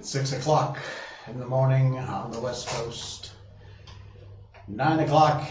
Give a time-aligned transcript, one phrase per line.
[0.00, 0.78] It's six o'clock
[1.26, 3.32] in the morning on the west coast.
[4.66, 5.46] Nine o'clock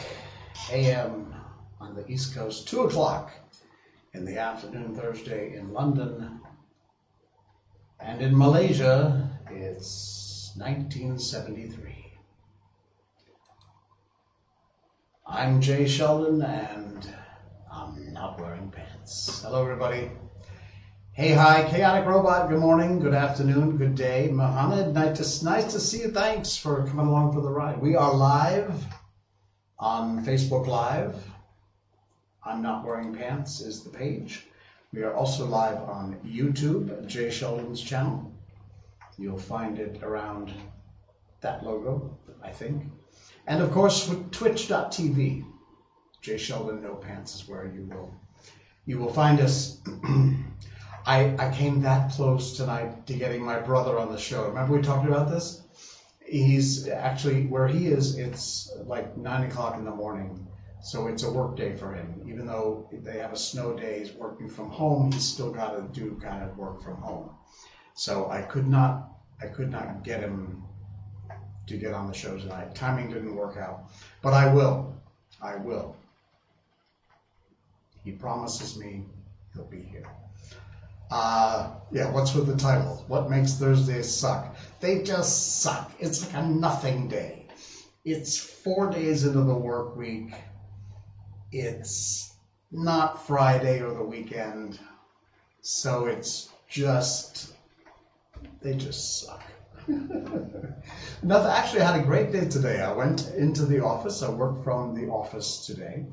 [0.71, 1.35] a.m.
[1.79, 2.67] on the east coast.
[2.67, 3.31] Two o'clock
[4.15, 6.41] in the afternoon Thursday in London.
[7.99, 12.11] And in Malaysia, it's 1973.
[15.27, 17.13] I'm Jay Sheldon, and
[17.71, 19.41] I'm not wearing pants.
[19.43, 20.09] Hello, everybody.
[21.19, 22.47] Hey, hi, Chaotic Robot.
[22.47, 24.29] Good morning, good afternoon, good day.
[24.31, 26.11] Mohammed, nice to, nice to see you.
[26.11, 27.81] Thanks for coming along for the ride.
[27.81, 28.85] We are live
[29.77, 31.21] on Facebook Live.
[32.45, 34.45] I'm not wearing pants is the page.
[34.93, 38.31] We are also live on YouTube, Jay Sheldon's channel.
[39.17, 40.53] You'll find it around
[41.41, 42.85] that logo, I think.
[43.45, 45.43] And of course, twitch.tv.
[46.21, 48.09] Jay Sheldon No Pants is where you will
[48.85, 49.81] you will find us.
[51.05, 54.47] I I came that close tonight to getting my brother on the show.
[54.47, 55.61] Remember we talked about this?
[56.25, 58.17] He's actually where he is.
[58.17, 60.47] It's like nine o'clock in the morning,
[60.81, 62.21] so it's a work day for him.
[62.27, 65.11] Even though they have a snow day, he's working from home.
[65.11, 67.31] He's still got to do kind of work from home.
[67.93, 69.09] So I could not
[69.41, 70.63] I could not get him
[71.67, 72.75] to get on the show tonight.
[72.75, 73.89] Timing didn't work out,
[74.21, 74.95] but I will.
[75.41, 75.95] I will.
[78.03, 79.03] He promises me
[79.53, 80.05] he'll be here.
[81.11, 83.03] Uh, yeah, what's with the title?
[83.07, 84.55] What makes Thursdays suck?
[84.79, 85.91] They just suck.
[85.99, 87.47] It's like a nothing day.
[88.05, 90.33] It's four days into the work week.
[91.51, 92.35] It's
[92.71, 94.79] not Friday or the weekend.
[95.61, 97.53] So it's just,
[98.61, 99.43] they just suck.
[99.87, 101.51] Nothing.
[101.51, 102.81] Actually, I had a great day today.
[102.81, 104.21] I went into the office.
[104.21, 106.05] I worked from the office today,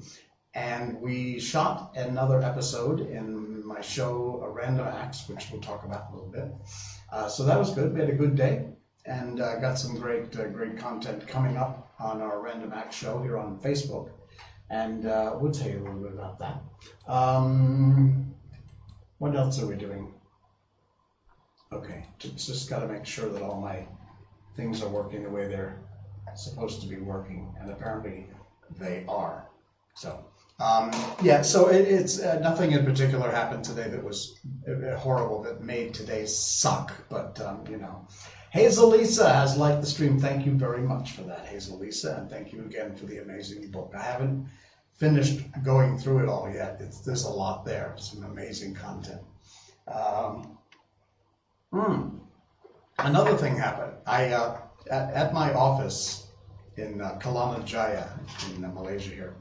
[0.55, 6.07] and we shot another episode in my show, A Random Acts, which we'll talk about
[6.09, 6.55] in a little bit.
[7.13, 7.93] Uh, so that was good.
[7.93, 8.67] We had a good day,
[9.05, 13.21] and uh, got some great, uh, great content coming up on our Random Acts show
[13.23, 14.11] here on Facebook,
[14.71, 16.63] and uh, we'll tell you a little bit about that.
[17.11, 18.35] Um,
[19.19, 20.15] what else are we doing?
[21.73, 23.87] Okay, just got to make sure that all my
[24.57, 25.81] things are working the way they're
[26.37, 28.27] supposed to be working, and apparently
[28.79, 29.49] they are.
[29.95, 30.25] So,
[30.59, 30.91] um,
[31.23, 35.63] yeah, so it, it's uh, nothing in particular happened today that was uh, horrible that
[35.63, 38.07] made today suck, but um, you know.
[38.51, 40.19] Hazel Lisa has liked the stream.
[40.19, 43.71] Thank you very much for that, Hazel Lisa, and thank you again for the amazing
[43.71, 43.93] book.
[43.95, 44.49] I haven't
[44.95, 46.79] finished going through it all yet.
[46.81, 49.21] It's, there's a lot there, some amazing content.
[49.89, 50.57] Um,
[51.73, 52.19] Hmm.
[52.99, 53.93] Another thing happened.
[54.07, 56.29] I uh, at, at my office
[56.77, 57.19] in uh,
[57.65, 58.09] Jaya
[58.55, 59.35] in Malaysia here,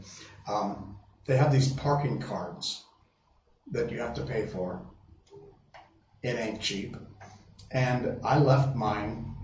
[0.47, 0.94] um,
[1.25, 2.83] they have these parking cards
[3.71, 4.81] that you have to pay for.
[6.23, 6.95] It ain't cheap,
[7.71, 9.35] and I left mine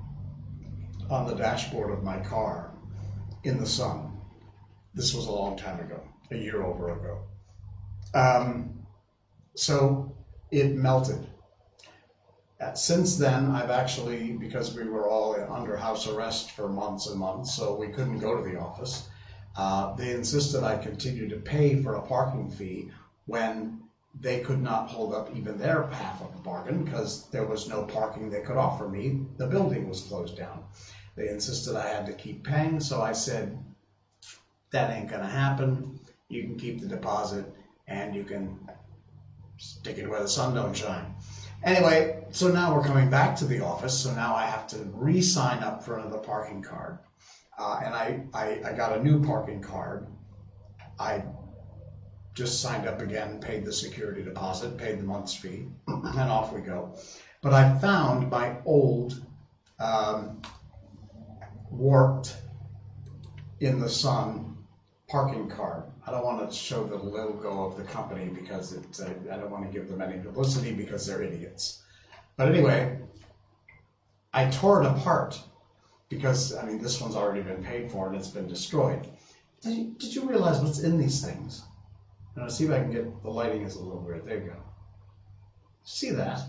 [1.10, 2.72] on the dashboard of my car
[3.44, 4.20] in the sun.
[4.94, 7.20] This was a long time ago, a year over ago.
[8.14, 8.86] Um,
[9.56, 10.16] so
[10.52, 11.28] it melted
[12.62, 17.18] uh, since then, I've actually, because we were all under house arrest for months and
[17.18, 19.08] months, so we couldn't go to the office,
[19.56, 22.90] uh, they insisted I continue to pay for a parking fee
[23.26, 23.82] when
[24.20, 27.84] they could not hold up even their half of the bargain because there was no
[27.84, 29.22] parking they could offer me.
[29.38, 30.66] The building was closed down.
[31.16, 33.58] They insisted I had to keep paying, so I said,
[34.72, 36.00] that ain't gonna happen.
[36.30, 37.46] You can keep the deposit
[37.88, 38.58] and you can
[39.58, 41.14] stick it where the sun don't shine.
[41.64, 45.60] Anyway, so now we're coming back to the office, so now I have to re-sign
[45.62, 46.98] up for another parking card.
[47.62, 50.08] Uh, and I, I, I got a new parking card.
[51.00, 51.24] I
[52.34, 56.62] just signed up again, paid the security deposit, paid the month's fee, and off we
[56.62, 56.96] go.
[57.42, 59.24] But I found my old
[59.80, 60.42] um,
[61.70, 62.36] warped
[63.60, 64.58] in the sun
[65.08, 65.84] parking card.
[66.08, 68.84] I don't want to show the logo of the company because it,
[69.32, 71.84] I don't want to give them any publicity because they're idiots.
[72.38, 72.98] But anyway,
[74.34, 75.40] I tore it apart
[76.12, 79.08] because, I mean, this one's already been paid for and it's been destroyed.
[79.62, 81.64] Did you, did you realize what's in these things?
[82.36, 84.26] Now, see if I can get the lighting is a little weird.
[84.26, 84.56] There you go.
[85.86, 86.42] See that?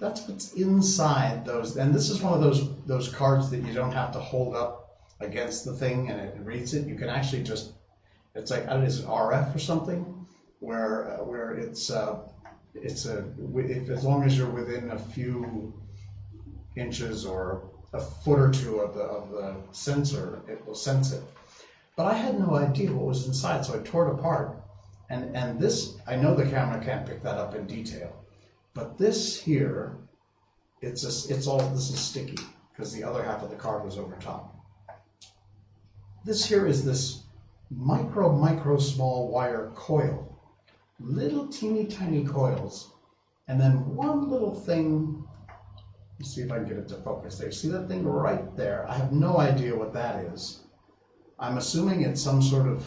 [0.00, 1.76] That's what's inside those.
[1.76, 5.00] And this is one of those those cards that you don't have to hold up
[5.20, 6.86] against the thing and it reads it.
[6.86, 7.72] You can actually just
[8.34, 10.26] it's like I don't know, is it RF or something,
[10.60, 12.20] where uh, where it's uh,
[12.74, 13.24] it's a
[13.56, 15.74] if, as long as you're within a few
[16.76, 21.22] inches or a foot or two of the of the sensor, it will sense it.
[21.96, 24.56] But I had no idea what was inside, so I tore it apart.
[25.10, 28.12] And and this I know the camera can't pick that up in detail,
[28.74, 29.96] but this here
[30.80, 32.38] it's a, it's all, this is sticky,
[32.70, 34.54] because the other half of the card was over top.
[36.24, 37.24] This here is this
[37.70, 40.38] micro, micro small wire coil.
[41.00, 42.92] Little teeny tiny coils.
[43.48, 45.24] And then one little thing,
[46.18, 47.52] let's see if I can get it to focus there.
[47.52, 48.88] See that thing right there?
[48.88, 50.64] I have no idea what that is.
[51.38, 52.84] I'm assuming it's some sort of,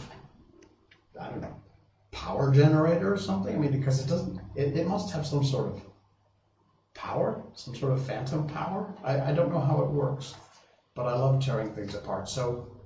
[1.18, 1.56] I don't know,
[2.10, 3.56] power generator or something?
[3.56, 5.82] I mean, because it doesn't, it, it must have some sort of
[6.94, 8.94] power, some sort of phantom power.
[9.02, 10.34] I, I don't know how it works,
[10.94, 12.28] but I love tearing things apart.
[12.28, 12.76] So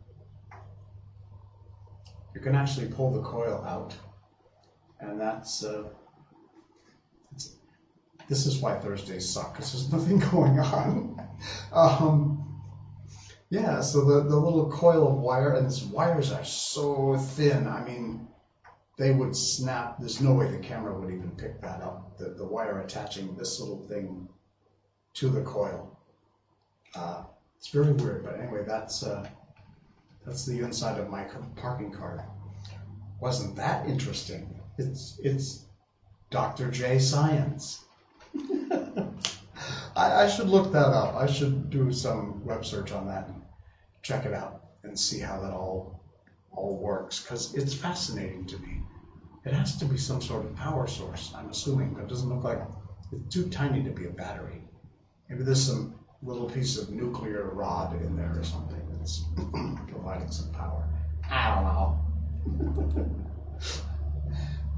[2.35, 3.97] you can actually pull the coil out,
[5.01, 5.89] and that's, uh,
[8.29, 11.29] this is why Thursdays suck, because there's nothing going on.
[11.73, 12.63] um,
[13.51, 17.67] yeah, so the, the little coil of wire, and these wires are so thin.
[17.69, 18.27] I mean,
[18.99, 19.99] they would snap.
[19.99, 22.19] There's no way the camera would even pick that up.
[22.19, 24.29] The, the wire attaching this little thing
[25.15, 25.97] to the coil.
[26.95, 27.25] Uh,
[27.57, 29.29] it's very weird, but anyway, that's uh,
[30.25, 31.25] that's the inside of my
[31.57, 32.23] parking card.
[33.21, 34.61] Wasn't that interesting?
[34.79, 35.67] It's it's
[36.31, 36.71] Dr.
[36.71, 37.86] J Science.
[39.97, 41.15] I, I should look that up.
[41.15, 43.43] I should do some web search on that and
[44.03, 46.05] check it out and see how that all
[46.53, 48.81] all works because it's fascinating to me.
[49.45, 52.45] It has to be some sort of power source, I'm assuming, but it doesn't look
[52.45, 52.61] like
[53.13, 54.63] it's too tiny to be a battery.
[55.29, 59.25] Maybe there's some little piece of nuclear rod in there or something that's
[59.89, 60.89] providing some power.
[61.31, 63.27] I don't know.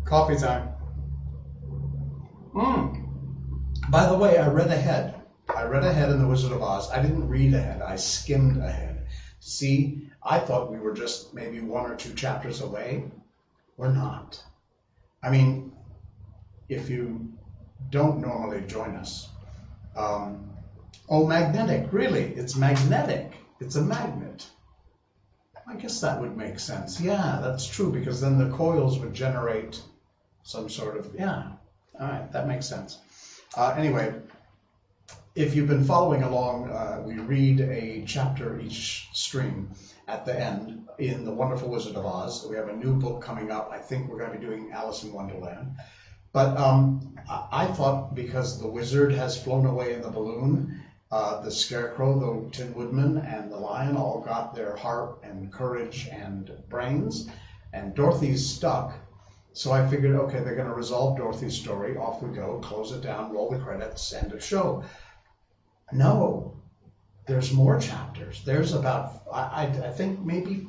[0.04, 0.70] Coffee time.
[2.54, 3.07] Mm.
[3.90, 5.14] By the way, I read ahead.
[5.48, 6.90] I read ahead in The Wizard of Oz.
[6.90, 9.06] I didn't read ahead, I skimmed ahead.
[9.40, 13.04] See, I thought we were just maybe one or two chapters away.
[13.78, 14.42] We're not.
[15.22, 15.72] I mean,
[16.68, 17.32] if you
[17.88, 19.28] don't normally join us,
[19.96, 20.50] um,
[21.08, 23.32] oh, magnetic, really, it's magnetic.
[23.58, 24.46] It's a magnet.
[25.66, 27.00] I guess that would make sense.
[27.00, 29.82] Yeah, that's true, because then the coils would generate
[30.42, 31.52] some sort of, yeah,
[31.98, 32.98] all right, that makes sense.
[33.56, 34.12] Uh, anyway,
[35.34, 39.70] if you've been following along, uh, we read a chapter each stream
[40.06, 42.46] at the end in The Wonderful Wizard of Oz.
[42.48, 43.70] We have a new book coming up.
[43.72, 45.76] I think we're going to be doing Alice in Wonderland.
[46.32, 51.50] But um, I thought because the wizard has flown away in the balloon, uh, the
[51.50, 57.28] scarecrow, the Tin Woodman, and the lion all got their heart and courage and brains,
[57.72, 58.94] and Dorothy's stuck.
[59.58, 61.96] So I figured, okay, they're going to resolve Dorothy's story.
[61.96, 64.84] Off we go, close it down, roll the credits, end of show.
[65.92, 66.54] No,
[67.26, 68.44] there's more chapters.
[68.44, 70.68] There's about, I, I think maybe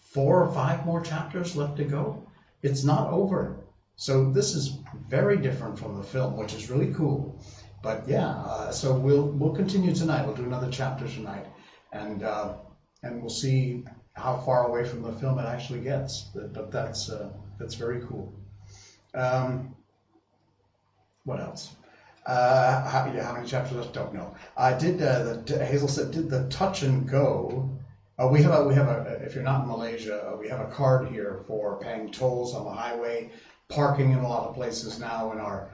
[0.00, 2.26] four or five more chapters left to go.
[2.64, 3.54] It's not over.
[3.94, 4.78] So this is
[5.08, 7.40] very different from the film, which is really cool.
[7.84, 10.26] But yeah, uh, so we'll we'll continue tonight.
[10.26, 11.46] We'll do another chapter tonight,
[11.92, 12.54] and uh,
[13.04, 13.84] and we'll see
[14.14, 16.30] how far away from the film it actually gets.
[16.34, 18.32] But, but that's uh, that's very cool.
[19.14, 19.74] Um,
[21.24, 21.76] what else?
[22.26, 23.92] Uh, how, yeah, how many chapters left?
[23.92, 24.34] Don't know.
[24.56, 25.02] I did.
[25.02, 27.70] Uh, the, Hazel said, "Did the touch and go?"
[28.18, 29.20] Uh, we have a we have a.
[29.24, 32.64] If you're not in Malaysia, uh, we have a card here for paying tolls on
[32.64, 33.30] the highway,
[33.68, 35.68] parking in a lot of places now in our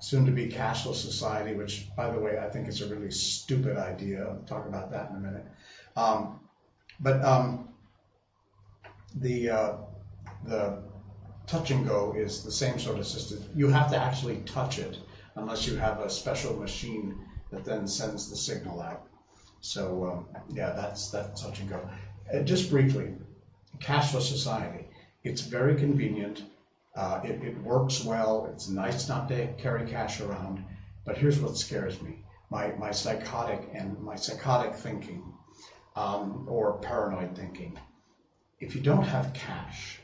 [0.00, 1.54] soon-to-be cashless society.
[1.54, 4.26] Which, by the way, I think is a really stupid idea.
[4.26, 5.46] I'll talk about that in a minute.
[5.96, 6.40] Um,
[6.98, 7.68] but um,
[9.14, 9.72] the uh,
[10.44, 10.82] the
[11.50, 13.42] touch and go is the same sort of system.
[13.56, 14.98] You have to actually touch it
[15.34, 17.18] unless you have a special machine
[17.50, 19.08] that then sends the signal out.
[19.60, 21.90] So um, yeah, that's that's touch and go.
[22.32, 23.14] Uh, just briefly,
[23.80, 24.86] cashless society.
[25.24, 26.44] It's very convenient.
[26.94, 28.48] Uh, it, it works well.
[28.52, 30.64] It's nice not to carry cash around.
[31.04, 35.22] But here's what scares me: my my psychotic and my psychotic thinking,
[35.96, 37.76] um, or paranoid thinking.
[38.60, 39.99] If you don't have cash,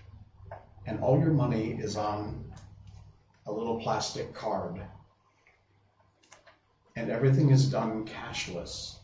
[0.86, 2.44] and all your money is on
[3.46, 4.80] a little plastic card.
[6.94, 8.96] And everything is done cashless,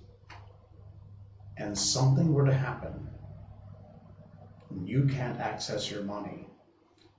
[1.58, 3.06] and something were to happen,
[4.84, 6.46] you can't access your money,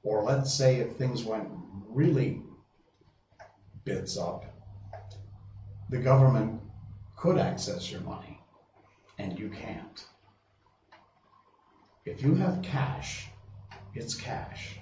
[0.04, 1.48] or let's say if things went
[1.88, 2.42] really
[3.86, 4.46] bids up,
[5.90, 6.60] the government
[7.16, 8.40] could access your money,
[9.20, 10.06] and you can't.
[12.06, 13.28] If you have cash,
[13.96, 14.80] it's cash.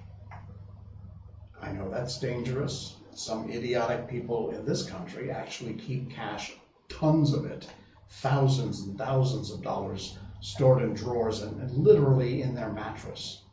[1.61, 6.53] I know that's dangerous some idiotic people in this country actually keep cash,
[6.89, 7.67] tons of it,
[8.09, 13.43] thousands and thousands of dollars stored in drawers and, and literally in their mattress.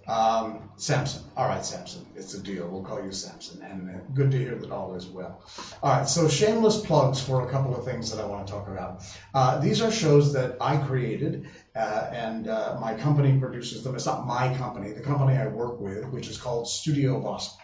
[0.07, 1.23] Um, Samson.
[1.37, 2.05] All right, Samson.
[2.15, 2.67] It's a deal.
[2.67, 3.61] We'll call you Samson.
[3.61, 5.43] And uh, good to hear that all is well.
[5.83, 8.67] All right, so shameless plugs for a couple of things that I want to talk
[8.67, 9.03] about.
[9.33, 13.95] Uh, these are shows that I created, uh, and uh, my company produces them.
[13.95, 17.21] It's not my company, the company I work with, which is called Studio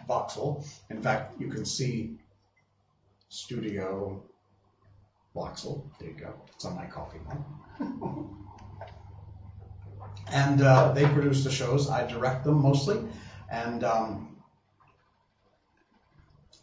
[0.08, 0.66] Voxel.
[0.90, 2.18] In fact, you can see
[3.30, 4.24] Studio
[5.36, 5.90] Voxel.
[6.00, 6.34] There you go.
[6.54, 8.28] It's on my coffee mug.
[10.32, 11.90] and uh, they produce the shows.
[11.90, 13.00] I direct them mostly,
[13.50, 14.36] and um,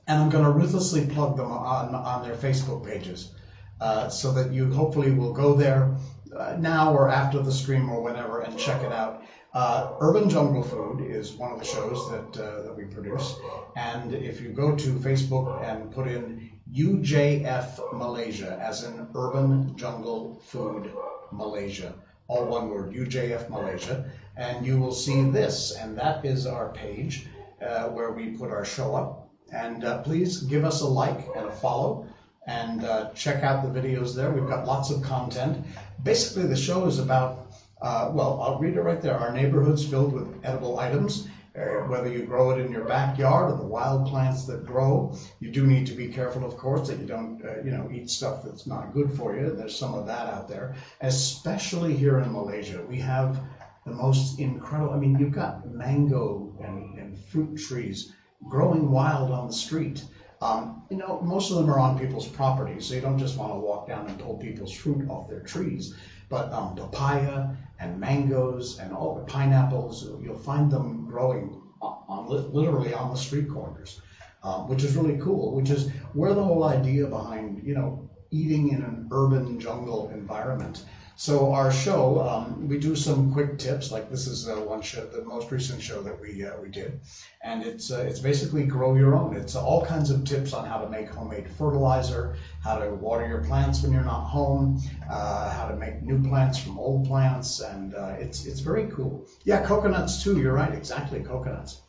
[0.07, 3.33] and I'm going to ruthlessly plug them on on their Facebook pages,
[3.81, 5.97] uh, so that you hopefully will go there
[6.37, 9.23] uh, now or after the stream or whenever and check it out.
[9.55, 13.37] Uh, Urban Jungle Food is one of the shows that uh, that we produce,
[13.77, 20.41] and if you go to Facebook and put in UJF Malaysia, as in Urban Jungle
[20.45, 20.91] Food
[21.31, 21.95] Malaysia
[22.29, 24.05] all one word, UJF Malaysia,
[24.37, 27.27] and you will see this, and that is our page
[27.63, 29.29] uh, where we put our show up.
[29.53, 32.07] And uh, please give us a like and a follow,
[32.47, 34.31] and uh, check out the videos there.
[34.31, 35.65] We've got lots of content.
[36.03, 37.47] Basically, the show is about,
[37.81, 39.17] uh, well, I'll read it right there.
[39.17, 41.29] Our neighborhood's filled with edible items.
[41.55, 45.17] Whether you grow it in your backyard or the wild plants that grow.
[45.39, 48.11] You do need to be careful, of course, that you don't, uh, you know, eat
[48.11, 49.55] stuff that's not good for you.
[49.55, 52.85] There's some of that out there, especially here in Malaysia.
[52.89, 53.39] We have
[53.87, 54.95] the most incredible.
[54.95, 58.13] I mean, you've got mango and, and fruit trees
[58.49, 60.05] growing wild on the street.
[60.41, 63.53] Um, you know, most of them are on people's property, so you don't just want
[63.53, 65.95] to walk down and pull people's fruit off their trees.
[66.29, 72.53] But um, papaya and mangoes and all the pineapples, you'll find them growing on, on
[72.53, 74.01] literally on the street corners,
[74.43, 75.55] um, which is really cool.
[75.55, 80.85] Which is where the whole idea behind you know eating in an urban jungle environment
[81.17, 83.93] so our show, um, we do some quick tips.
[83.93, 87.01] Like this is uh, one show, the most recent show that we uh, we did,
[87.43, 89.37] and it's uh, it's basically grow your own.
[89.37, 93.45] It's all kinds of tips on how to make homemade fertilizer, how to water your
[93.45, 97.95] plants when you're not home, uh, how to make new plants from old plants, and
[97.95, 99.25] uh, it's it's very cool.
[99.45, 100.41] Yeah, coconuts too.
[100.41, 101.83] You're right, exactly, coconuts.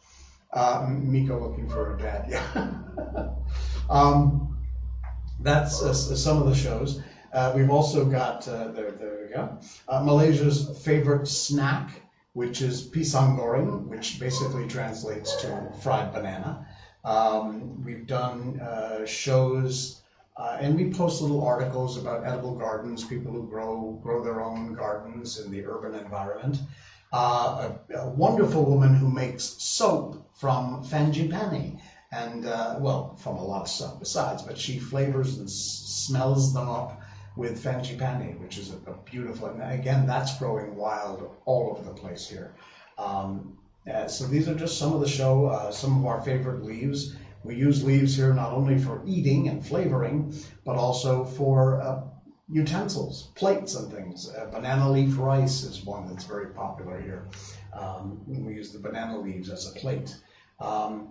[0.88, 2.28] Miko looking for a dad.
[2.30, 3.30] Yeah.
[3.90, 4.58] um,
[5.42, 5.80] that's
[6.22, 7.02] some of the shows.
[7.36, 12.02] Uh, we've also got, uh, there, there we go, uh, Malaysia's favorite snack,
[12.32, 16.66] which is pisang goreng, which basically translates to fried banana.
[17.04, 20.02] Um, we've done uh, shows
[20.38, 24.74] uh, and we post little articles about edible gardens, people who grow grow their own
[24.74, 26.58] gardens in the urban environment.
[27.14, 31.80] Uh, a, a, wonderful woman who makes soap from frangipani,
[32.12, 36.54] and uh, well, from a lot of stuff besides, but she flavors and s- smells
[36.54, 37.02] them up
[37.36, 41.94] with frangipani, which is a, a, beautiful, and again, that's growing wild all over the
[41.94, 42.54] place here.
[42.98, 43.58] Um,
[43.92, 47.16] uh, so these are just some of the show, uh, some of our favorite leaves.
[47.44, 52.02] We use leaves here not only for eating and flavoring, but also for uh,
[52.50, 54.30] utensils, plates and things.
[54.30, 57.28] Uh, banana leaf rice is one that's very popular here.
[57.74, 60.16] Um, we use the banana leaves as a plate.
[60.60, 61.10] Um,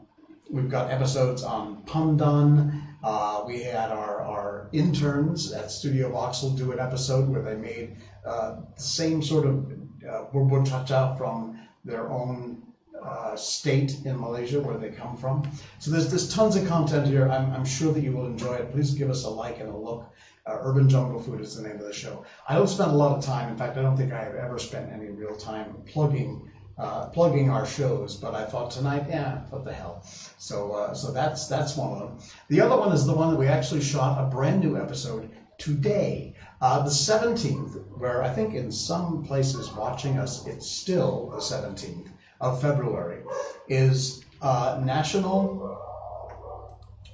[0.51, 6.73] we've got episodes on pandan, uh, we had our, our interns at Studio Voxel do
[6.73, 7.97] an episode where they made
[8.27, 9.71] uh, the same sort of
[10.09, 12.63] uh, cha cha from their own
[13.03, 15.47] uh, state in Malaysia where they come from.
[15.79, 17.29] So there's, there's tons of content here.
[17.29, 18.73] I'm, I'm sure that you will enjoy it.
[18.73, 20.11] Please give us a like and a look.
[20.47, 22.25] Uh, Urban Jungle Food is the name of the show.
[22.49, 23.51] I don't spend a lot of time.
[23.51, 27.51] In fact, I don't think I have ever spent any real time plugging uh, plugging
[27.51, 28.17] our shows.
[28.17, 30.03] But I thought tonight, yeah, what the hell.
[30.39, 32.19] So uh, so that's that's one of them.
[32.49, 36.35] The other one is the one that we actually shot a brand new episode today,
[36.61, 42.09] uh, the 17th, where I think in some places watching us, it's still the 17th
[42.41, 43.23] of February,
[43.69, 45.81] is uh, National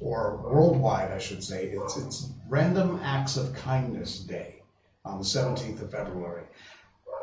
[0.00, 4.62] or worldwide, I should say, it's, it's Random Acts of Kindness Day
[5.05, 6.45] on the 17th of February.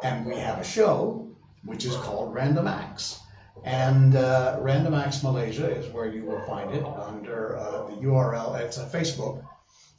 [0.03, 1.27] And we have a show
[1.63, 3.19] which is called Random Acts.
[3.63, 8.59] And uh, Random Acts Malaysia is where you will find it under uh, the URL.
[8.59, 9.43] It's a Facebook.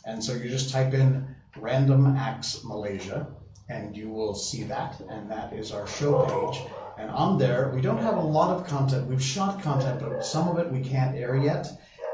[0.05, 3.27] And so you just type in Random Acts Malaysia
[3.69, 5.01] and you will see that.
[5.11, 6.63] And that is our show page.
[6.99, 9.07] And on there, we don't have a lot of content.
[9.07, 11.69] We've shot content, but some of it we can't air yet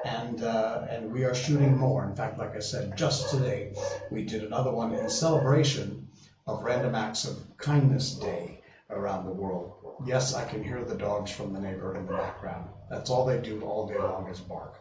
[0.05, 2.05] and uh, and we are shooting more.
[2.05, 3.75] In fact, like I said, just today
[4.11, 6.07] we did another one in celebration
[6.47, 8.54] of Random Acts of Kindness Day
[8.91, 9.73] around the world.
[10.07, 12.69] Yes, I can hear the dogs from the neighbor in the background.
[12.91, 14.81] That's all they do all day long is bark,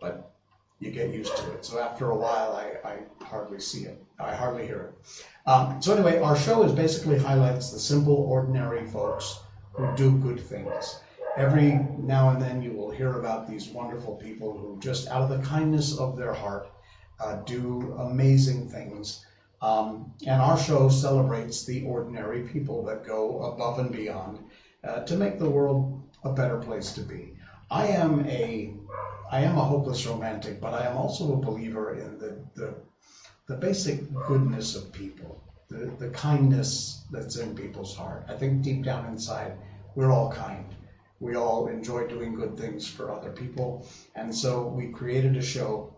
[0.00, 0.32] but
[0.80, 1.64] you get used to it.
[1.64, 4.02] So after a while, I, I hardly see it.
[4.18, 5.48] I hardly hear it.
[5.48, 9.38] Um, so anyway, our show is basically highlights the simple, ordinary folks
[9.72, 11.00] who do good things
[11.36, 15.28] every now and then you will hear about these wonderful people who just out of
[15.28, 16.70] the kindness of their heart
[17.20, 19.24] uh, do amazing things.
[19.64, 24.40] Um, and our show celebrates the ordinary people that go above and beyond
[24.86, 27.38] uh, to make the world a better place to be.
[27.70, 28.74] I am a
[29.30, 32.74] I am a hopeless romantic, but I am also a believer in the the,
[33.46, 38.26] the basic goodness of people, the, the kindness that's in people's heart.
[38.28, 39.52] I think deep down inside,
[39.94, 40.66] we're all kind
[41.20, 43.88] we all enjoy doing good things for other people.
[44.14, 45.93] And so we created a show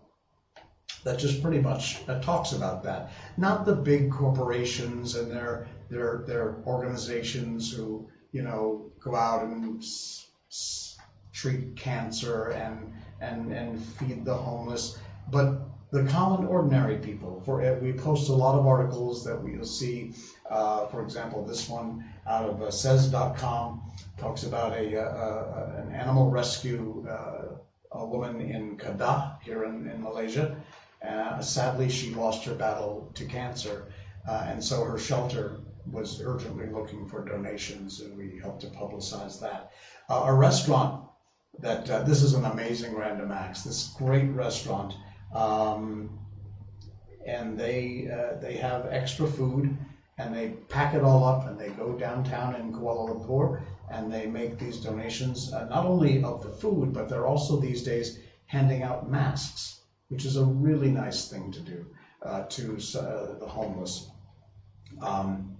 [1.03, 3.11] that just pretty much uh, talks about that.
[3.37, 9.81] Not the big corporations and their their their organizations who you know go out and
[9.81, 10.97] s- s-
[11.31, 14.97] treat cancer and and and feed the homeless,
[15.27, 17.41] but the common ordinary people.
[17.45, 20.11] For uh, we post a lot of articles that we'll see.
[20.49, 23.81] Uh, for example, this one out of uh, says.com
[24.17, 27.55] talks about a, a, uh, a an animal rescue uh,
[27.91, 30.55] a woman in Kedah here in, in Malaysia.
[31.05, 33.87] Uh, sadly, she lost her battle to cancer,
[34.27, 35.57] and so her shelter
[35.91, 39.71] was urgently looking for donations, and we helped to publicize that.
[40.09, 41.03] a restaurant
[41.59, 43.63] that this is an amazing random acts.
[43.63, 44.93] This great restaurant
[45.33, 46.17] um,
[47.25, 49.77] and they uh, they have extra food
[50.17, 54.25] and they pack it all up and they go downtown in Kuala Lumpur and they
[54.25, 58.81] make these donations uh, not only of the food but they're also these days handing
[58.83, 61.85] out masks which is a really nice thing to do
[62.23, 64.09] uh, to uh, the homeless
[65.01, 65.55] um,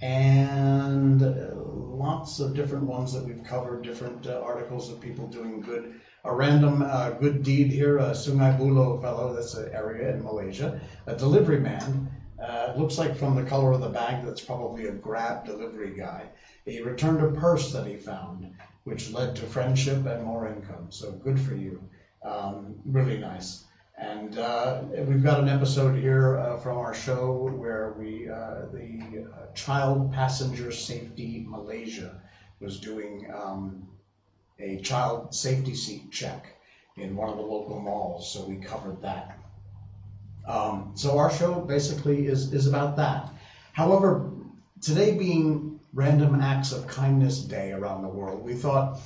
[0.00, 5.60] and uh, lots of different ones that we've covered different uh, articles of people doing
[5.60, 10.22] good a random uh, good deed here, a Sungai Buloh fellow, that's an area in
[10.22, 12.10] Malaysia, a delivery man,
[12.42, 16.28] uh, looks like from the color of the bag that's probably a Grab delivery guy.
[16.66, 20.88] He returned a purse that he found, which led to friendship and more income.
[20.90, 21.82] So good for you.
[22.22, 23.64] Um, really nice.
[23.96, 29.26] And uh, we've got an episode here uh, from our show where we, uh, the
[29.30, 32.20] uh, Child Passenger Safety Malaysia
[32.60, 33.86] was doing um,
[34.58, 36.46] a child safety seat check
[36.96, 39.38] in one of the local malls, so we covered that.
[40.46, 43.30] Um, so our show basically is, is about that.
[43.72, 44.30] However,
[44.80, 49.00] today being Random Acts of Kindness Day around the world, we thought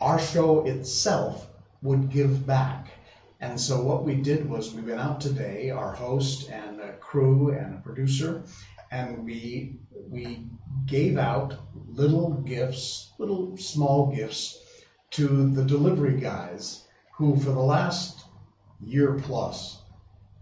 [0.00, 1.49] our show itself
[1.82, 2.88] would give back.
[3.40, 7.50] And so what we did was we went out today, our host and a crew
[7.50, 8.42] and a producer,
[8.90, 9.76] and we
[10.10, 10.44] we
[10.86, 11.54] gave out
[11.88, 14.58] little gifts, little small gifts
[15.10, 18.24] to the delivery guys who, for the last
[18.80, 19.82] year plus,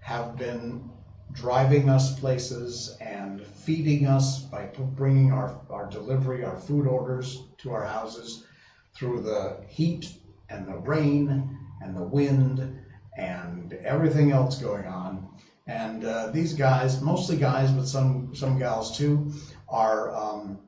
[0.01, 0.91] have been
[1.33, 7.71] driving us places and feeding us by bringing our, our delivery, our food orders to
[7.71, 8.45] our houses
[8.95, 10.15] through the heat
[10.49, 12.79] and the rain and the wind
[13.17, 15.29] and everything else going on.
[15.67, 19.33] And uh, these guys, mostly guys, but some some gals too,
[19.69, 20.61] are um,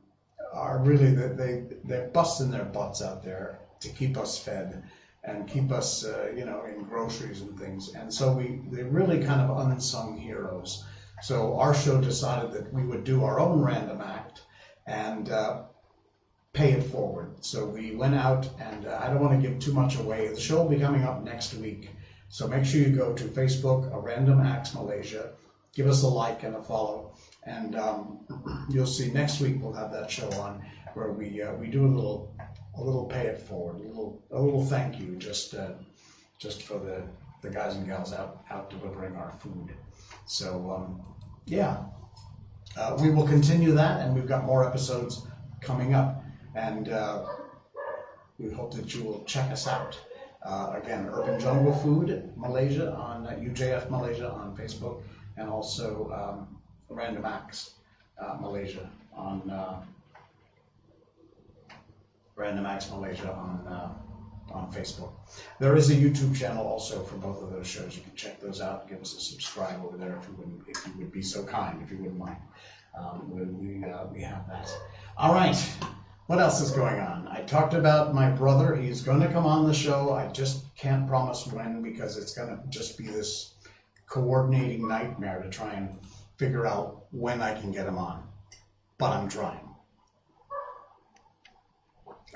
[0.53, 4.83] are really they, they they're busting their butts out there to keep us fed
[5.25, 7.95] and keep us, uh, you know, in groceries and things.
[7.95, 10.85] And so we, they're really kind of unsung heroes.
[11.23, 14.43] So our show decided that we would do our own random act
[14.87, 15.65] and uh,
[16.53, 17.45] pay it forward.
[17.45, 20.29] So we went out, and uh, I don't want to give too much away.
[20.29, 21.91] The show will be coming up next week.
[22.29, 25.33] So make sure you go to Facebook, a Random Acts Malaysia,
[25.75, 27.13] give us a like and a follow,
[27.45, 28.21] and um,
[28.71, 31.89] you'll see next week we'll have that show on where we uh, we do a
[31.89, 32.35] little
[32.77, 35.73] a little pay it forward, a little a little thank you just uh,
[36.39, 37.03] just for the
[37.43, 39.75] the guys and gals out out delivering our food.
[40.27, 41.03] So um,
[41.47, 41.79] yeah,
[42.77, 45.23] uh, we will continue that, and we've got more episodes
[45.61, 46.23] coming up,
[46.55, 47.25] and uh,
[48.39, 49.99] we hope that you will check us out.
[50.43, 55.03] Uh, again, Urban Jungle Food Malaysia on uh, UJF Malaysia on Facebook,
[55.37, 56.59] and also um,
[56.89, 57.75] Random Acts
[58.19, 59.83] uh, Malaysia on uh,
[62.37, 63.93] Random Acts Malaysia on uh,
[64.53, 65.13] on Facebook.
[65.59, 67.95] There is a YouTube channel also for both of those shows.
[67.95, 68.89] You can check those out.
[68.89, 71.83] Give us a subscribe over there if you would if you would be so kind,
[71.83, 72.41] if you wouldn't mind.
[72.99, 74.75] Um, we we, uh, we have that.
[75.19, 75.57] All right.
[76.31, 77.27] What else is going on?
[77.27, 78.77] I talked about my brother.
[78.77, 80.13] He's going to come on the show.
[80.13, 83.55] I just can't promise when because it's going to just be this
[84.07, 85.99] coordinating nightmare to try and
[86.37, 88.29] figure out when I can get him on.
[88.97, 89.75] But I'm trying.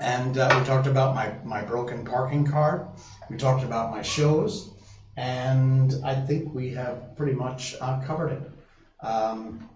[0.01, 2.85] And uh, we talked about my, my broken parking card.
[3.29, 4.71] We talked about my shows.
[5.15, 9.05] And I think we have pretty much uh, covered it.
[9.05, 9.69] Um,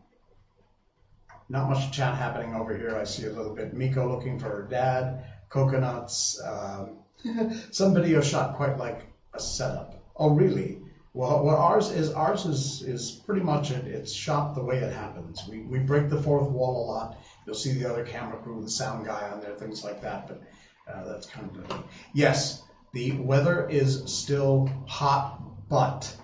[1.50, 2.96] not much chat happening over here.
[2.96, 3.74] I see a little bit.
[3.74, 6.40] Miko looking for her dad, coconuts.
[6.44, 7.00] Um,
[7.72, 10.04] some video shot quite like a setup.
[10.16, 10.80] Oh, really?
[11.14, 13.88] Well, what ours is, ours is, is pretty much it.
[13.88, 15.42] It's shot the way it happens.
[15.50, 17.18] We, we break the fourth wall a lot.
[17.46, 20.28] You'll see the other camera crew, the sound guy on there, things like that.
[20.28, 20.42] But
[20.88, 21.84] uh, that's kind of
[22.14, 22.62] Yes,
[22.94, 26.16] the weather is still hot, but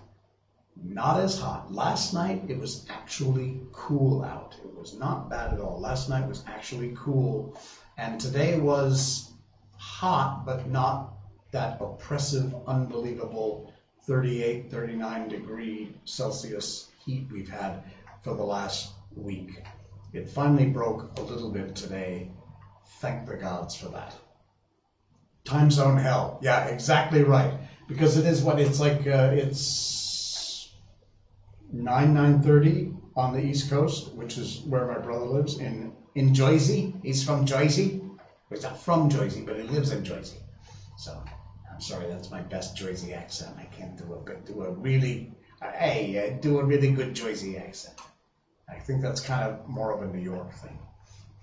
[0.83, 1.71] not as hot.
[1.73, 4.55] Last night it was actually cool out.
[4.63, 5.79] It was not bad at all.
[5.79, 7.57] Last night was actually cool,
[7.97, 9.33] and today was
[9.77, 11.13] hot, but not
[11.51, 13.73] that oppressive, unbelievable
[14.05, 17.83] 38, 39 degree Celsius heat we've had
[18.23, 19.63] for the last week.
[20.13, 22.29] It finally broke a little bit today.
[22.99, 24.15] Thank the gods for that.
[25.43, 26.39] Time zone hell.
[26.41, 27.53] Yeah, exactly right.
[27.87, 29.05] Because it is what it's like.
[29.05, 30.14] Uh, it's
[31.83, 36.33] nine nine thirty on the East Coast, which is where my brother lives in in
[36.33, 36.93] Jersey.
[37.03, 38.01] He's from Jersey.
[38.49, 40.37] He's not from Jersey, but he lives in Jersey.
[40.97, 41.21] So
[41.71, 43.55] I'm sorry, that's my best Jersey accent.
[43.57, 47.57] I can't do a do a really uh, hey uh, do a really good Jersey
[47.57, 47.99] accent.
[48.69, 50.79] I think that's kind of more of a New York thing.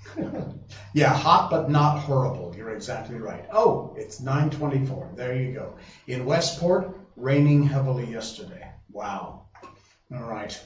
[0.94, 2.54] yeah, hot but not horrible.
[2.56, 3.44] You're exactly right.
[3.52, 5.16] Oh, it's 9:24.
[5.16, 5.76] There you go.
[6.06, 8.70] In Westport, raining heavily yesterday.
[8.90, 9.46] Wow.
[10.14, 10.58] All right.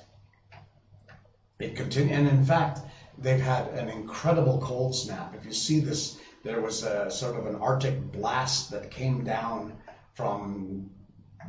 [1.61, 2.81] It continued, and in fact,
[3.17, 5.35] they've had an incredible cold snap.
[5.35, 9.79] If you see this, there was a sort of an Arctic blast that came down
[10.15, 10.91] from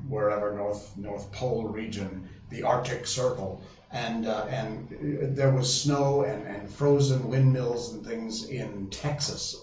[0.07, 6.45] wherever North North Pole region, the Arctic Circle, and uh, and there was snow and,
[6.45, 9.55] and frozen windmills and things in Texas,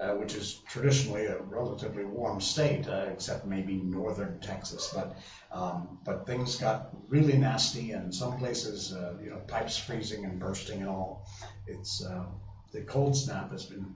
[0.00, 4.88] uh, which is traditionally a relatively warm state, uh, except maybe northern Texas.
[4.92, 5.16] But
[5.50, 10.38] um, but things got really nasty, and some places, uh, you know, pipes freezing and
[10.38, 11.24] bursting and all.
[11.66, 12.24] It's uh,
[12.72, 13.94] the cold snap has been,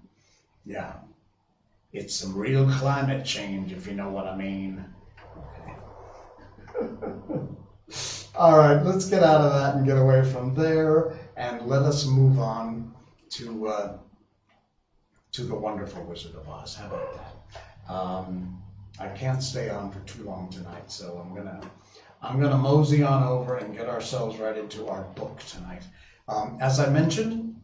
[0.64, 0.94] yeah,
[1.92, 4.84] it's some real climate change, if you know what I mean.
[8.34, 12.04] All right, let's get out of that and get away from there, and let us
[12.04, 12.94] move on
[13.30, 13.96] to uh,
[15.32, 16.74] to the wonderful Wizard of Oz.
[16.74, 17.92] How about that?
[17.92, 18.62] Um,
[19.00, 21.60] I can't stay on for too long tonight, so I'm gonna
[22.20, 25.84] I'm gonna mosey on over and get ourselves right into our book tonight.
[26.28, 27.56] Um, as I mentioned,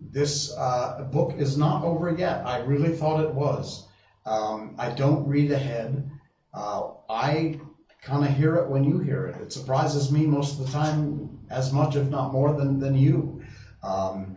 [0.00, 2.46] this uh, book is not over yet.
[2.46, 3.88] I really thought it was.
[4.24, 6.08] Um, I don't read ahead.
[6.54, 7.58] Uh, I
[8.00, 9.42] kind of hear it when you hear it.
[9.42, 13.42] It surprises me most of the time as much, if not more, than, than you.
[13.82, 14.36] Um,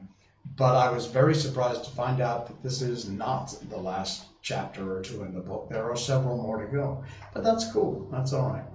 [0.55, 4.97] but I was very surprised to find out that this is not the last chapter
[4.97, 5.69] or two in the book.
[5.69, 7.03] There are several more to go.
[7.33, 8.07] But that's cool.
[8.11, 8.65] That's all right.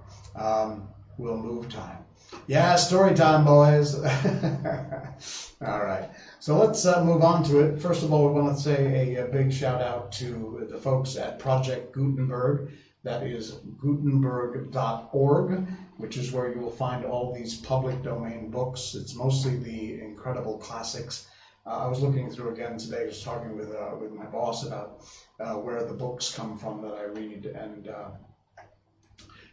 [0.41, 1.99] Um, we'll move time.
[2.47, 3.95] Yeah, story time, boys.
[5.61, 6.09] all right.
[6.39, 7.81] So let's uh, move on to it.
[7.81, 11.15] First of all, we want to say a, a big shout out to the folks
[11.15, 12.71] at Project Gutenberg.
[13.03, 18.95] That is gutenberg.org, which is where you will find all these public domain books.
[18.95, 21.27] It's mostly the incredible classics.
[21.67, 25.01] Uh, I was looking through again today, just talking with uh, with my boss about
[25.39, 28.09] uh, where the books come from that I read, and uh,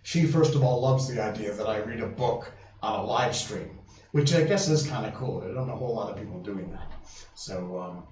[0.02, 3.34] she first of all loves the idea that I read a book on a live
[3.34, 3.80] stream,
[4.12, 5.42] which I guess is kind of cool.
[5.42, 6.92] I don't know a whole lot of people doing that.
[7.34, 8.04] So um,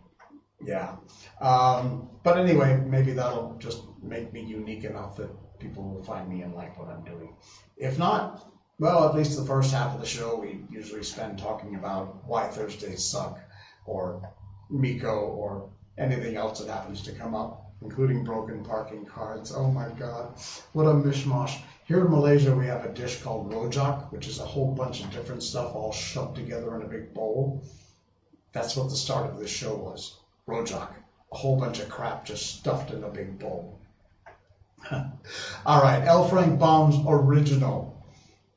[0.60, 0.96] Yeah.
[1.40, 6.42] Um, but anyway, maybe that'll just make me unique enough that people will find me
[6.42, 7.34] and like what I'm doing.
[7.76, 8.44] If not,
[8.78, 12.48] well, at least the first half of the show we usually spend talking about why
[12.48, 13.38] Thursdays suck,
[13.86, 14.32] or
[14.70, 15.68] Miko, or
[15.98, 19.52] anything else that happens to come up, including broken parking cards.
[19.52, 20.34] Oh my god,
[20.72, 21.60] what a mishmash.
[21.84, 25.10] Here in Malaysia, we have a dish called rojak, which is a whole bunch of
[25.10, 27.62] different stuff all shoved together in a big bowl.
[28.52, 30.16] That's what the start of this show was
[30.46, 30.94] rojak,
[31.32, 33.78] a whole bunch of crap just stuffed in a big bowl.
[35.66, 36.28] all right, L.
[36.28, 37.91] Frank Baum's original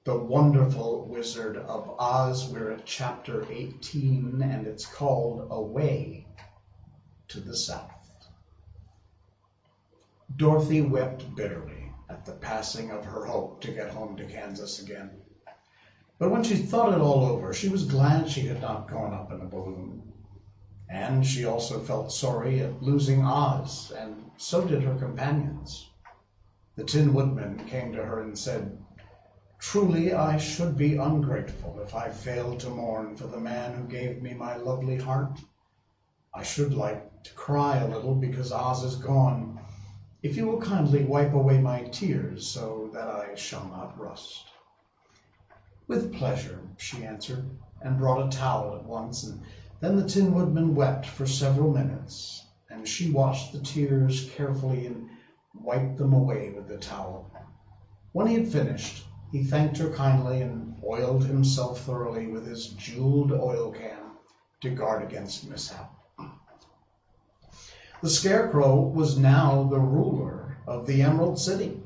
[0.05, 2.47] the Wonderful Wizard of Oz.
[2.47, 6.27] We're at chapter 18, and it's called Away
[7.27, 8.27] to the South.
[10.37, 15.09] Dorothy wept bitterly at the passing of her hope to get home to Kansas again.
[16.19, 19.31] But when she thought it all over, she was glad she had not gone up
[19.31, 20.13] in a balloon.
[20.87, 25.89] And she also felt sorry at losing Oz, and so did her companions.
[26.75, 28.84] The Tin Woodman came to her and said,
[29.67, 34.21] Truly I should be ungrateful if I failed to mourn for the man who gave
[34.21, 35.39] me my lovely heart.
[36.31, 39.59] I should like to cry a little because Oz is gone.
[40.21, 44.51] If you will kindly wipe away my tears so that I shall not rust.
[45.87, 47.49] With pleasure, she answered,
[47.81, 49.41] and brought a towel at once, and
[49.79, 55.09] then the Tin Woodman wept for several minutes, and she washed the tears carefully and
[55.55, 57.31] wiped them away with the towel.
[58.11, 63.31] When he had finished, he thanked her kindly and oiled himself thoroughly with his jeweled
[63.31, 64.11] oil can
[64.61, 65.91] to guard against mishap.
[68.01, 71.81] The Scarecrow was now the ruler of the Emerald City,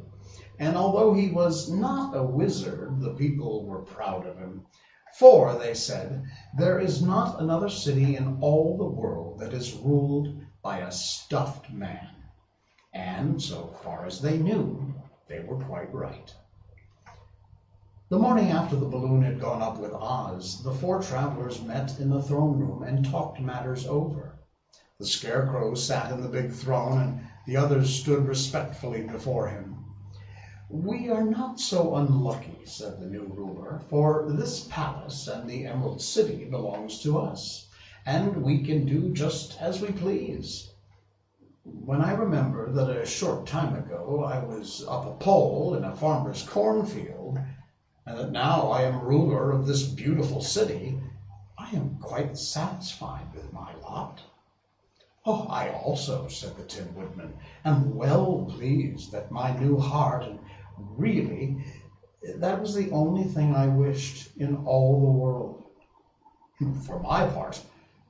[0.60, 4.66] and although he was not a wizard, the people were proud of him.
[5.18, 6.26] For, they said,
[6.58, 11.72] there is not another city in all the world that is ruled by a stuffed
[11.72, 12.10] man.
[12.94, 14.94] And, so far as they knew,
[15.28, 16.34] they were quite right.
[18.12, 22.10] The morning after the balloon had gone up with Oz, the four travelers met in
[22.10, 24.36] the throne room and talked matters over.
[24.98, 29.86] The Scarecrow sat in the big throne, and the others stood respectfully before him.
[30.72, 36.02] We are not so unlucky, said the new ruler, for this palace and the Emerald
[36.02, 37.68] City belongs to us,
[38.08, 40.68] and we can do just as we please.
[41.64, 45.96] When I remember that a short time ago I was up a pole in a
[45.96, 47.38] farmer's cornfield,
[48.10, 51.00] and that now I am ruler of this beautiful city,
[51.60, 54.24] I am quite satisfied with my lot.
[55.28, 60.40] Oh, I also, said the Tin Woodman, am well pleased that my new heart, and
[60.76, 61.64] really,
[62.38, 65.64] that was the only thing I wished in all the world.
[66.88, 67.62] For my part,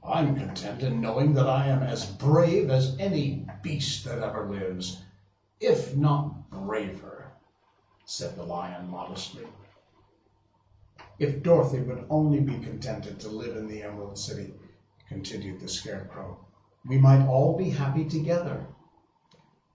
[0.02, 4.96] I'm content in knowing that I am as brave as any beast that ever lives,
[5.60, 7.32] if not braver,
[8.06, 9.44] said the Lion modestly.
[11.20, 14.54] If Dorothy would only be contented to live in the Emerald City,
[15.10, 16.38] continued the Scarecrow,
[16.88, 18.68] we might all be happy together.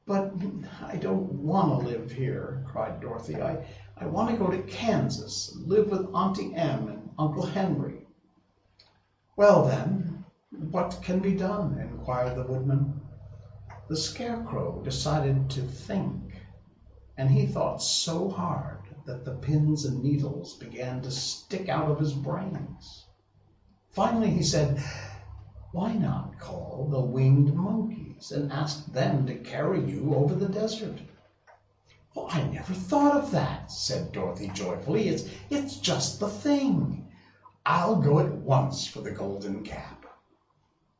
[0.07, 0.33] But
[0.81, 3.43] I don't want to live here, cried Dorothy.
[3.43, 3.63] I,
[3.95, 8.07] I want to go to Kansas and live with Auntie Em and Uncle Henry.
[9.37, 10.25] Well, then,
[10.71, 11.79] what can be done?
[11.79, 13.03] inquired the Woodman.
[13.89, 16.41] The Scarecrow decided to think,
[17.19, 21.99] and he thought so hard that the pins and needles began to stick out of
[21.99, 23.05] his brains.
[23.91, 24.83] Finally, he said,
[25.73, 31.03] Why not call the winged monkeys and ask them to carry you over the desert?
[32.17, 35.09] Oh, I never thought of that, said Dorothy joyfully.
[35.09, 37.07] It's, it's just the thing.
[37.67, 40.07] I'll go at once for the golden cap.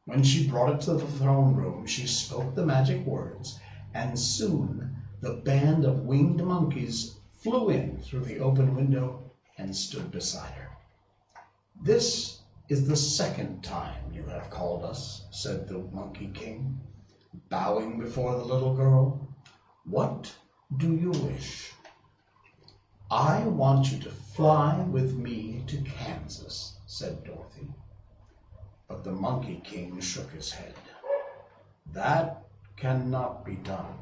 [0.05, 3.59] When she brought it to the throne room, she spoke the magic words,
[3.95, 9.23] and soon the band of winged monkeys flew in through the open window
[9.59, 10.71] and stood beside her.
[11.83, 16.81] This is the second time you have called us, said the Monkey King,
[17.51, 19.29] bowing before the little girl.
[19.85, 20.35] What
[20.79, 21.71] do you wish?
[23.11, 27.69] I want you to fly with me to Kansas, said Dorothy.
[28.89, 30.75] But the Monkey King shook his head.
[31.93, 32.47] That
[32.79, 33.99] cannot be done,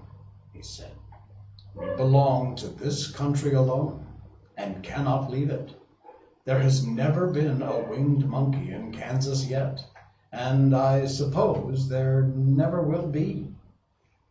[0.53, 0.95] he said.
[1.75, 4.07] Belong to this country alone
[4.59, 5.75] and cannot leave it.
[6.45, 9.83] There has never been a winged monkey in Kansas yet,
[10.31, 13.55] and I suppose there never will be,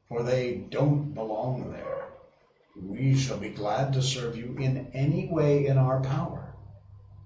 [0.08, 2.10] for they don't belong there.
[2.80, 6.54] We shall be glad to serve you in any way in our power,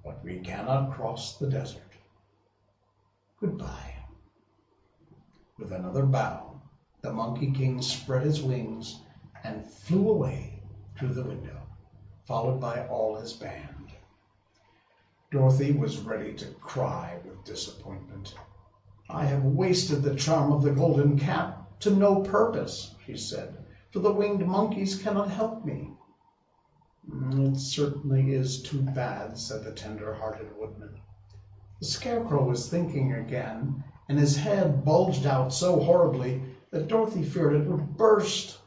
[0.03, 1.81] but we cannot cross the desert.
[3.41, 3.95] Goodbye.
[5.59, 6.61] With another bow,
[7.01, 9.01] the Monkey King spread his wings
[9.45, 10.59] and flew away
[10.97, 11.61] through the window,
[12.25, 13.91] followed by all his band.
[15.29, 18.33] Dorothy was ready to cry with disappointment.
[19.07, 23.99] I have wasted the charm of the golden cap to no purpose, she said, for
[23.99, 25.91] the winged monkeys cannot help me.
[27.07, 30.97] Mm, it certainly is too bad, said the tender-hearted woodman.
[31.79, 37.53] The scarecrow was thinking again, and his head bulged out so horribly that Dorothy feared
[37.53, 38.59] it would burst.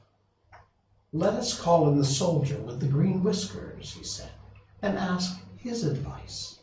[1.12, 4.30] Let us call in the soldier with the green whiskers, he said,
[4.82, 6.58] and ask his advice.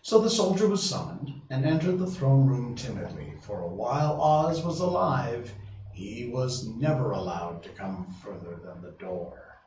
[0.00, 4.80] So the soldier was summoned and entered the throne room timidly, for while Oz was
[4.80, 5.52] alive,
[5.92, 9.58] he was never allowed to come further than the door.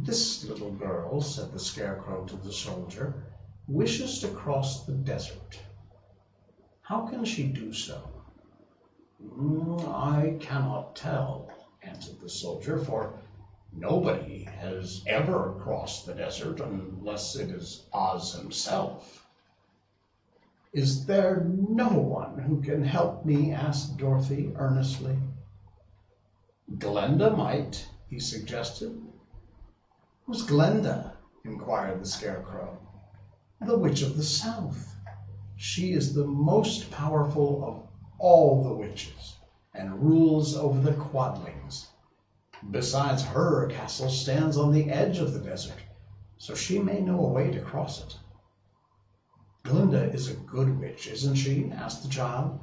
[0.00, 3.22] This little girl, said the Scarecrow to the soldier,
[3.68, 5.60] wishes to cross the desert.
[6.82, 8.24] How can she do so?
[9.22, 11.52] "Mm, I cannot tell,
[11.88, 13.14] answered the soldier, for
[13.72, 19.26] nobody has ever crossed the desert unless it is Oz himself.
[20.74, 23.52] Is there no one who can help me?
[23.52, 25.16] asked Dorothy earnestly.
[26.78, 28.94] Glinda might, he suggested.
[30.26, 31.16] Who's Glinda?
[31.42, 32.78] inquired the Scarecrow.
[33.62, 34.94] The Witch of the South.
[35.56, 37.82] She is the most powerful of
[38.18, 39.37] all the witches
[39.78, 41.86] and rules over the Quadlings.
[42.70, 45.80] Besides, her castle stands on the edge of the desert,
[46.36, 48.16] so she may know a way to cross it.
[49.62, 51.70] Glinda is a good witch, isn't she?
[51.70, 52.58] asked the child.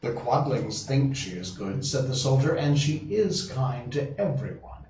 [0.00, 4.86] The Quadlings think she is good, said the soldier, and she is kind to everyone.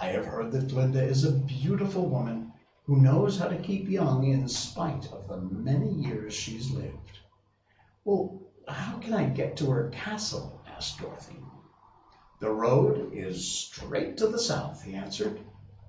[0.00, 2.52] I have heard that Glinda is a beautiful woman
[2.84, 7.18] who knows how to keep young in spite of the many years she's lived.
[8.04, 8.43] Well,
[8.74, 10.60] how can I get to her castle?
[10.66, 11.38] asked Dorothy.
[12.40, 15.38] The road is straight to the south, he answered,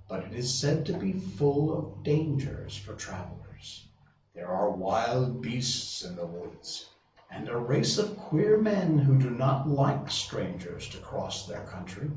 [0.07, 3.87] but it is said to be full of dangers for travelers.
[4.35, 6.85] There are wild beasts in the woods,
[7.31, 12.11] and a race of queer men who do not like strangers to cross their country.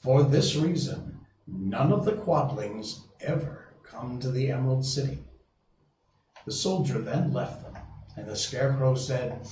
[0.00, 5.22] For this reason, none of the Quadlings ever come to the Emerald City.
[6.44, 7.78] The soldier then left them,
[8.16, 9.46] and the Scarecrow said,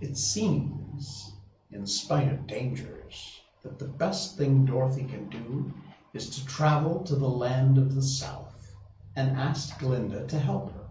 [0.00, 1.32] It seems,
[1.72, 5.74] in spite of dangers, that the best thing Dorothy can do
[6.14, 8.76] is to travel to the land of the South
[9.16, 10.86] and ask Glinda to help her.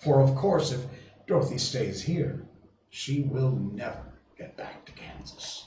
[0.00, 0.84] For, of course, if
[1.28, 2.48] Dorothy stays here,
[2.90, 5.64] she will never get back to Kansas.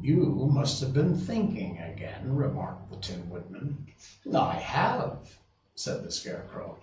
[0.00, 3.86] You must have been thinking again, remarked the Tin Woodman.
[4.32, 5.38] I have,
[5.74, 6.78] said the Scarecrow.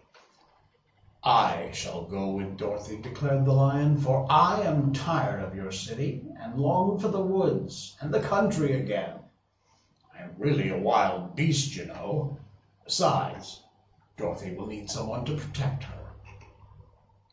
[1.25, 6.21] I shall go with Dorothy, declared the Lion, for I am tired of your city
[6.37, 9.21] and long for the woods and the country again.
[10.13, 12.39] I am really a wild beast, you know.
[12.83, 13.61] Besides,
[14.17, 16.13] Dorothy will need someone to protect her.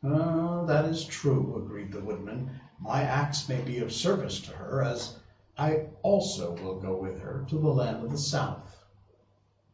[0.05, 2.61] Uh, that is true, agreed the Woodman.
[2.79, 5.17] My axe may be of service to her, as
[5.59, 8.85] I also will go with her to the land of the South.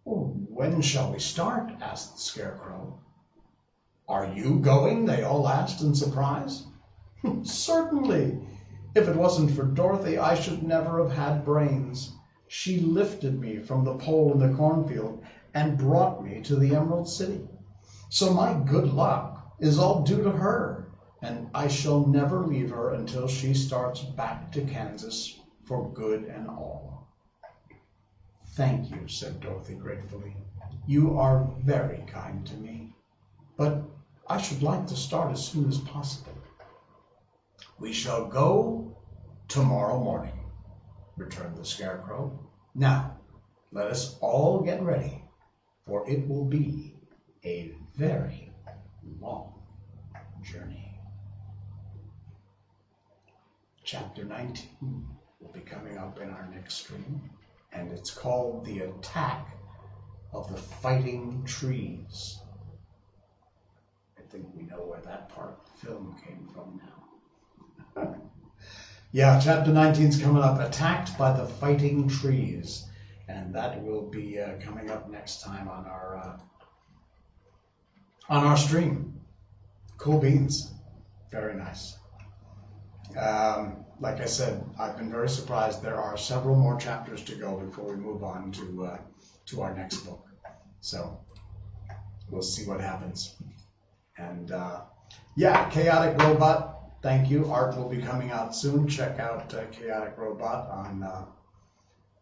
[0.04, 1.70] when shall we start?
[1.82, 2.98] asked the Scarecrow.
[4.08, 5.04] Are you going?
[5.04, 6.64] they all asked in surprise.
[7.22, 8.38] Hmm, certainly.
[8.94, 12.12] If it wasn't for Dorothy, I should never have had brains.
[12.46, 15.22] She lifted me from the pole in the cornfield
[15.54, 17.48] and brought me to the Emerald City.
[18.08, 22.90] So my good luck is all due to her, and I shall never leave her
[22.90, 27.08] until she starts back to Kansas for good and all.
[28.50, 30.36] Thank you, said Dorothy gratefully.
[30.86, 32.92] You are very kind to me,
[33.56, 33.95] but
[34.28, 36.32] I should like to start as soon as possible.
[37.78, 38.96] We shall go
[39.46, 40.50] tomorrow morning,
[41.16, 42.36] returned the Scarecrow.
[42.74, 43.18] Now,
[43.70, 45.22] let us all get ready,
[45.86, 46.96] for it will be
[47.44, 48.52] a very
[49.20, 49.62] long
[50.42, 50.98] journey.
[53.84, 55.06] Chapter 19
[55.40, 57.30] will be coming up in our next stream,
[57.72, 59.56] and it's called The Attack
[60.32, 62.40] of the Fighting Trees.
[64.36, 66.78] Think we know where that part of the film came from
[67.96, 68.20] now.
[69.12, 72.86] yeah, chapter 19 is coming up Attacked by the Fighting Trees,
[73.28, 76.38] and that will be uh, coming up next time on our uh,
[78.28, 79.18] on our stream.
[79.96, 80.70] Cool beans.
[81.30, 81.96] Very nice.
[83.18, 85.82] Um, like I said, I've been very surprised.
[85.82, 88.98] There are several more chapters to go before we move on to uh,
[89.46, 90.26] to our next book.
[90.82, 91.18] So
[92.28, 93.34] we'll see what happens.
[94.18, 94.82] And uh,
[95.36, 96.72] yeah, chaotic robot.
[97.02, 97.50] thank you.
[97.52, 98.88] Art will be coming out soon.
[98.88, 101.24] Check out uh, Chaotic Robot on uh,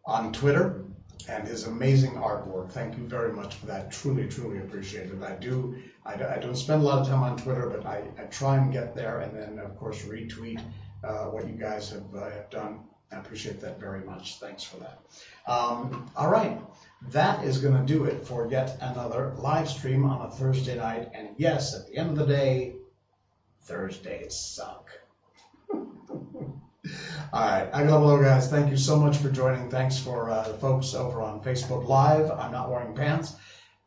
[0.05, 0.85] on Twitter
[1.27, 2.71] and his amazing artwork.
[2.71, 3.91] Thank you very much for that.
[3.91, 5.23] Truly, truly appreciate it.
[5.23, 5.75] I do.
[6.05, 8.71] I, I don't spend a lot of time on Twitter, but I, I try and
[8.71, 10.61] get there, and then of course retweet
[11.03, 12.81] uh, what you guys have, uh, have done.
[13.11, 14.39] I appreciate that very much.
[14.39, 14.99] Thanks for that.
[15.47, 16.59] Um, all right.
[17.11, 21.09] That is going to do it for yet another live stream on a Thursday night.
[21.13, 22.75] And yes, at the end of the day,
[23.61, 24.89] Thursdays suck.
[25.73, 25.81] All
[27.33, 28.49] right, I gotta guys.
[28.49, 29.69] Thank you so much for joining.
[29.69, 32.29] Thanks for uh, the folks over on Facebook Live.
[32.31, 33.35] I'm not wearing pants.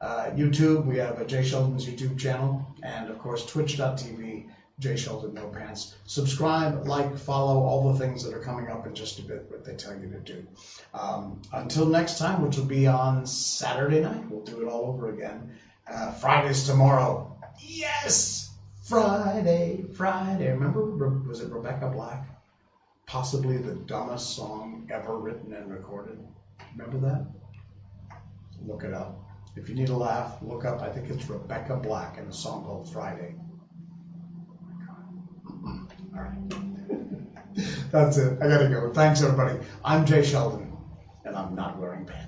[0.00, 4.48] Uh, YouTube, we have a Jay Sheldon's YouTube channel, and of course Twitch.tv,
[4.78, 5.96] Jay Sheldon No Pants.
[6.04, 9.46] Subscribe, like, follow all the things that are coming up in just a bit.
[9.50, 10.46] What they tell you to do.
[10.94, 15.12] Um, until next time, which will be on Saturday night, we'll do it all over
[15.12, 15.50] again.
[15.90, 17.36] Uh, Friday's tomorrow.
[17.60, 18.50] Yes,
[18.84, 20.50] Friday, Friday.
[20.50, 20.84] Remember,
[21.26, 22.28] was it Rebecca Black?
[23.08, 26.18] possibly the dumbest song ever written and recorded.
[26.76, 27.26] Remember that?
[28.66, 29.24] Look it up.
[29.56, 32.64] If you need a laugh, look up, I think it's Rebecca Black and a song
[32.64, 33.34] called Friday.
[37.90, 38.38] That's it.
[38.40, 38.92] I gotta go.
[38.92, 39.58] Thanks, everybody.
[39.84, 40.76] I'm Jay Sheldon,
[41.24, 42.27] and I'm not wearing pants.